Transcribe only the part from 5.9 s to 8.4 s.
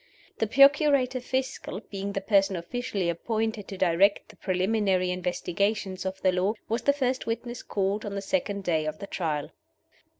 of the law was the first witness called on the